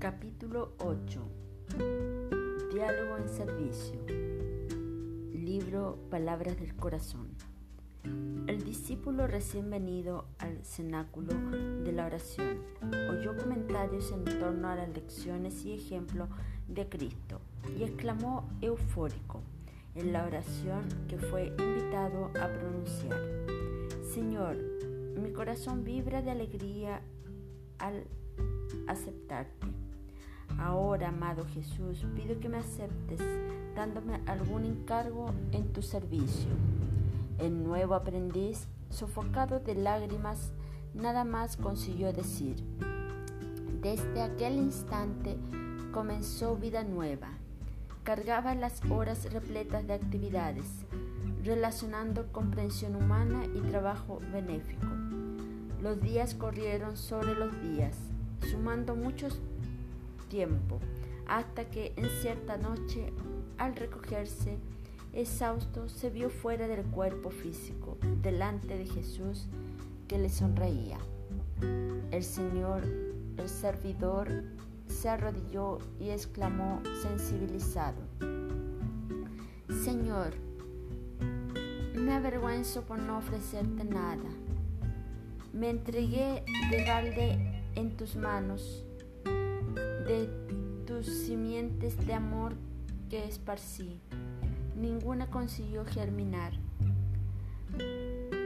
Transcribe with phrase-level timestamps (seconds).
[0.00, 1.20] Capítulo 8.
[2.72, 4.00] Diálogo en servicio.
[5.34, 7.28] Libro Palabras del Corazón.
[8.46, 11.34] El discípulo recién venido al cenáculo
[11.84, 12.62] de la oración
[13.10, 16.30] oyó comentarios en torno a las lecciones y ejemplos
[16.66, 17.42] de Cristo
[17.78, 19.42] y exclamó eufórico
[19.94, 23.20] en la oración que fue invitado a pronunciar.
[24.14, 24.56] Señor,
[25.22, 27.02] mi corazón vibra de alegría
[27.78, 28.06] al
[28.86, 29.79] aceptarte.
[30.60, 33.20] Ahora, amado Jesús, pido que me aceptes
[33.74, 36.50] dándome algún encargo en tu servicio.
[37.38, 40.52] El nuevo aprendiz, sofocado de lágrimas,
[40.92, 42.62] nada más consiguió decir.
[43.80, 45.38] Desde aquel instante
[45.92, 47.28] comenzó vida nueva.
[48.02, 50.84] Cargaba las horas repletas de actividades,
[51.42, 54.88] relacionando comprensión humana y trabajo benéfico.
[55.80, 57.96] Los días corrieron sobre los días,
[58.50, 59.28] sumando mucho
[60.30, 60.80] tiempo,
[61.26, 63.12] hasta que en cierta noche,
[63.58, 64.56] al recogerse,
[65.12, 69.46] exhausto, se vio fuera del cuerpo físico, delante de Jesús,
[70.08, 70.98] que le sonreía.
[72.10, 72.84] El Señor,
[73.36, 74.44] el servidor,
[74.86, 78.00] se arrodilló y exclamó sensibilizado,
[79.84, 80.34] Señor,
[81.94, 84.28] me avergüenzo por no ofrecerte nada.
[85.52, 88.84] Me entregué de balde en tus manos,
[90.06, 90.28] de
[90.86, 92.54] tus simientes de amor
[93.08, 94.00] que esparcí.
[94.76, 96.52] Ninguna consiguió germinar.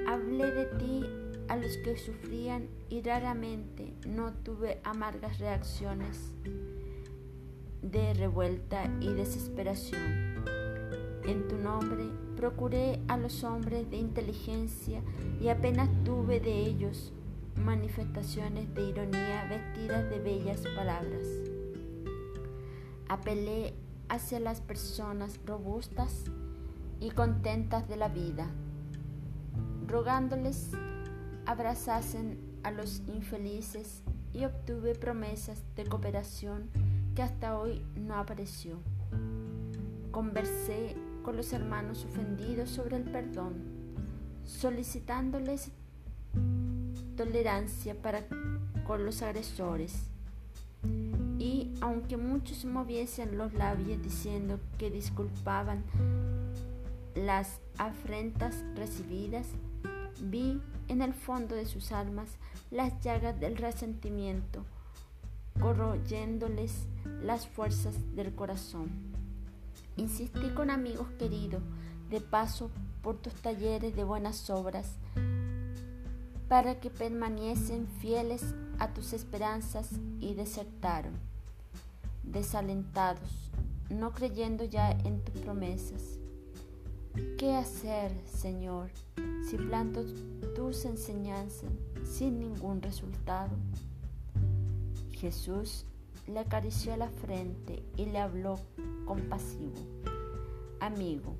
[0.08, 1.04] Hablé de ti
[1.48, 6.32] a los que sufrían y raramente no tuve amargas reacciones
[7.82, 10.44] de revuelta y desesperación.
[11.24, 15.02] En tu nombre procuré a los hombres de inteligencia
[15.40, 17.12] y apenas tuve de ellos
[17.56, 21.26] manifestaciones de ironía vestidas de bellas palabras.
[23.08, 23.74] Apelé
[24.08, 26.24] hacia las personas robustas
[27.00, 28.48] y contentas de la vida,
[29.86, 30.70] rogándoles
[31.46, 34.02] abrazasen a los infelices
[34.32, 36.70] y obtuve promesas de cooperación
[37.14, 38.78] que hasta hoy no apareció.
[40.10, 43.54] Conversé con los hermanos ofendidos sobre el perdón,
[44.44, 45.70] solicitándoles
[47.16, 48.24] tolerancia para
[48.86, 50.10] con los agresores.
[51.38, 55.82] Y aunque muchos moviesen los labios diciendo que disculpaban
[57.14, 59.46] las afrentas recibidas,
[60.20, 62.36] vi en el fondo de sus almas
[62.70, 64.64] las llagas del resentimiento,
[65.60, 66.86] corroyéndoles
[67.22, 68.90] las fuerzas del corazón.
[69.96, 71.62] Insistí con amigos queridos
[72.10, 72.70] de paso
[73.02, 74.96] por tus talleres de buenas obras
[76.48, 79.90] para que permaneciesen fieles a tus esperanzas
[80.20, 81.14] y desertaron,
[82.22, 83.50] desalentados,
[83.90, 86.18] no creyendo ya en tus promesas.
[87.38, 88.90] ¿Qué hacer, Señor,
[89.48, 90.04] si planto
[90.54, 91.70] tus enseñanzas
[92.04, 93.56] sin ningún resultado?
[95.12, 95.86] Jesús
[96.26, 98.58] le acarició la frente y le habló
[99.04, 99.74] compasivo.
[100.80, 101.36] Amigo,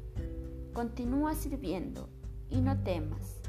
[0.72, 2.08] continúa sirviendo
[2.50, 3.40] y no temas.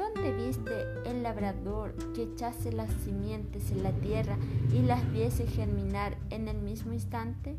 [0.00, 0.72] ¿Dónde viste
[1.04, 4.38] el labrador que echase las simientes en la tierra
[4.72, 7.54] y las viese germinar en el mismo instante?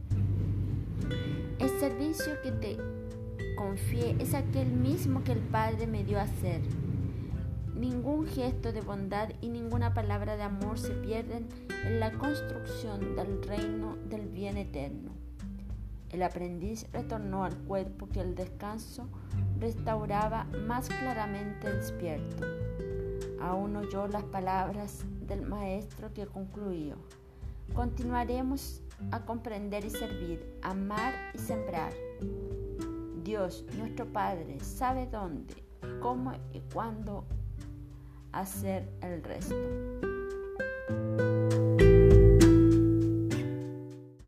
[1.59, 2.77] El servicio que te
[3.55, 6.61] confié es aquel mismo que el Padre me dio a hacer.
[7.75, 11.47] Ningún gesto de bondad y ninguna palabra de amor se pierden
[11.85, 15.20] en la construcción del reino del bien eterno.
[16.11, 19.07] El aprendiz retornó al cuerpo que el descanso
[19.59, 22.45] restauraba más claramente despierto.
[23.39, 26.95] Aún oyó las palabras del maestro que concluyó.
[27.73, 31.93] Continuaremos a comprender y servir, amar y sembrar.
[33.23, 35.63] Dios, nuestro Padre, sabe dónde,
[36.01, 37.25] cómo y cuándo
[38.33, 39.55] hacer el resto.